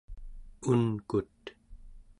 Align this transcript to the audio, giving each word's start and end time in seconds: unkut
unkut 0.71 1.35